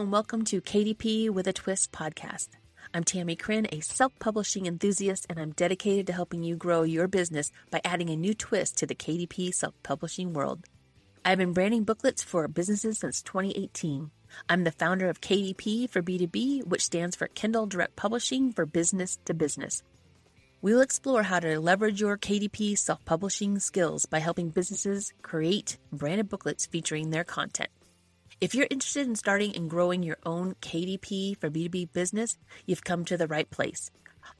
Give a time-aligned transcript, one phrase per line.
[0.00, 2.48] and welcome to KDP with a Twist podcast.
[2.94, 7.06] I'm Tammie Chrin, a self publishing enthusiast, and I'm dedicated to helping you grow your
[7.06, 10.64] business by adding a new twist to the KDP self publishing world.
[11.22, 14.10] I've been branding booklets for businesses since 2018.
[14.48, 19.18] I'm the founder of KDP for B2B, which stands for Kindle Direct Publishing for Business
[19.26, 19.82] to Business.
[20.62, 26.30] We'll explore how to leverage your KDP self publishing skills by helping businesses create branded
[26.30, 27.68] booklets featuring their content.
[28.40, 33.04] If you're interested in starting and growing your own KDP for B2B business, you've come
[33.04, 33.90] to the right place.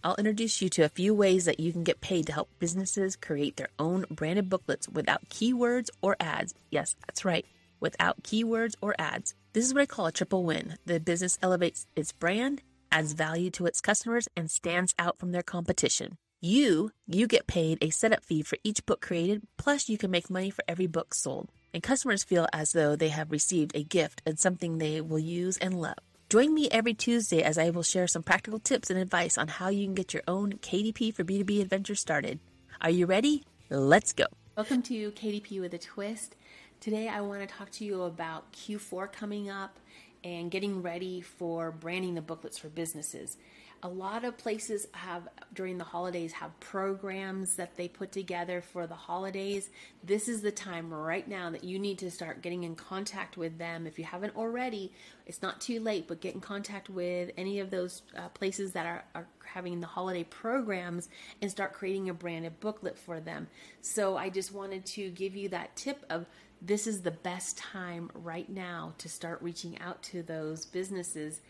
[0.02, 3.16] I'll introduce you to a few ways that you can get paid to help businesses
[3.16, 6.54] create their own branded booklets without keywords or ads.
[6.70, 7.45] Yes, that's right,
[7.80, 9.34] without keywords or ads.
[9.52, 10.76] This is what I call a triple win.
[10.87, 12.62] The business elevates its brand
[12.92, 16.16] adds value to its customers, and stands out from their competition.
[16.40, 20.30] You, you get paid a setup fee for each book created, plus you can make
[20.30, 21.51] money for every book sold.
[21.73, 25.57] And customers feel as though they have received a gift and something they will use
[25.59, 25.99] and love.
[26.29, 29.68] Join me every Tuesday as I will share some practical tips and advice on how
[29.68, 32.40] you can get your own KDP for B2B adventure started.
[32.80, 33.45] Are you ready?
[33.68, 34.24] Let's go.
[34.57, 36.35] Welcome to KDP with a Twist.
[36.80, 39.79] Today I want to talk to you about Q4 coming up
[40.24, 43.37] and getting ready for branding the booklets for businesses.
[43.82, 48.87] A lot of places have during the holidays have programs that they put together for
[48.87, 49.70] the holidays.
[50.04, 53.56] This is the time right now that you need to start getting in contact with
[53.56, 53.87] them.
[53.87, 54.92] If you haven't already,
[55.26, 58.84] it's not too late, but get in contact with any of those uh, places that
[58.84, 61.09] are, are having the holiday programs
[61.40, 63.48] and start creating a branded booklet for them.
[63.80, 66.26] So I just wanted to give you that tip of
[66.62, 71.41] this is the best time right now to start reaching out to those businesses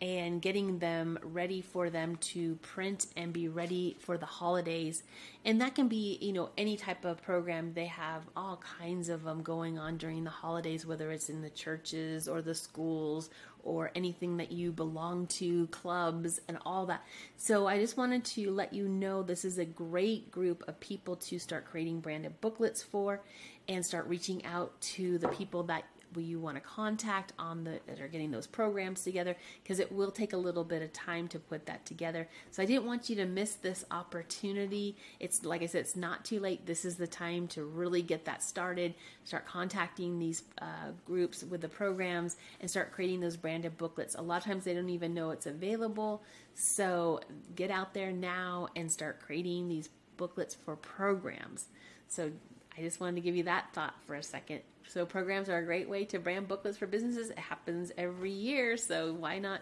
[0.00, 5.02] and getting them ready for them to print and be ready for the holidays.
[5.44, 7.74] And that can be, you know, any type of program.
[7.74, 11.50] They have all kinds of them going on during the holidays, whether it's in the
[11.50, 13.28] churches or the schools
[13.62, 17.04] or anything that you belong to, clubs and all that.
[17.36, 21.16] So I just wanted to let you know this is a great group of people
[21.16, 23.20] to start creating branded booklets for
[23.68, 25.84] and start reaching out to the people that
[26.16, 30.10] you want to contact on the that are getting those programs together because it will
[30.10, 32.28] take a little bit of time to put that together.
[32.50, 34.96] So I didn't want you to miss this opportunity.
[35.20, 36.66] It's like I said, it's not too late.
[36.66, 38.94] This is the time to really get that started.
[39.24, 44.14] Start contacting these uh, groups with the programs and start creating those branded booklets.
[44.16, 46.22] A lot of times they don't even know it's available.
[46.54, 47.20] So
[47.54, 51.66] get out there now and start creating these booklets for programs.
[52.08, 52.32] So
[52.80, 54.62] I just wanted to give you that thought for a second.
[54.88, 57.28] So programs are a great way to brand booklets for businesses.
[57.28, 59.60] It happens every year, so why not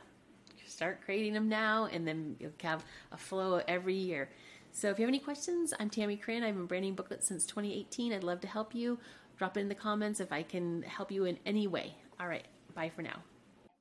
[0.66, 4.28] start creating them now and then you'll have a flow every year.
[4.70, 6.44] So if you have any questions, I'm Tammie Chrin.
[6.44, 8.12] I've been branding booklets since 2018.
[8.12, 9.00] I'd love to help you.
[9.36, 11.96] Drop it in the comments if I can help you in any way.
[12.20, 13.22] All right, bye for now.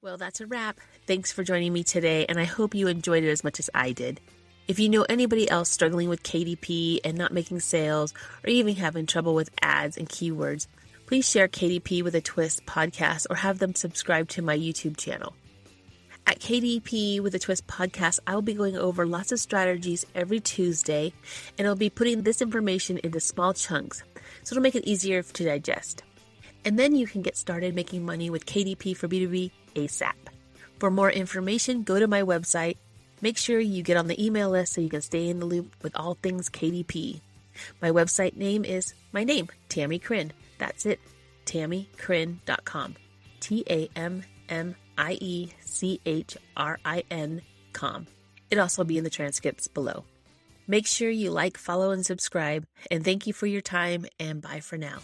[0.02, 0.80] Well, that's a wrap.
[1.06, 3.92] Thanks for joining me today, and I hope you enjoyed it as much as I
[3.92, 4.20] did.
[4.68, 8.14] If you know anybody else struggling with KDP and not making sales,
[8.44, 10.68] or even having trouble with ads and keywords,
[11.06, 15.34] please share KDP with a Twist podcast or have them subscribe to my YouTube channel.
[16.26, 20.42] At KDP with a Twist podcast, I will be going over lots of strategies every
[20.42, 21.14] Tuesday,
[21.58, 24.04] and I'll be putting this information into small chunks
[24.44, 26.04] so it'll make it easier to digest.
[26.66, 30.12] And then you can get started making money with KDP for B2B ASAP.
[30.78, 32.76] For more information, go to my website
[33.22, 35.74] Make sure you get on the email list so you can stay in the loop
[35.82, 37.22] with all things KDP.
[37.82, 40.32] My website name is my name, Tammie Chrin.
[40.60, 41.00] That's it,
[41.46, 42.96] tammiechrin.com.
[43.40, 47.42] T A M M I E C H R I N
[47.74, 48.08] com.
[48.50, 50.04] It'll also be in the transcripts below.
[50.68, 52.66] Make sure you like, follow, and subscribe.
[52.92, 55.00] And thank you for your time, and bye for now.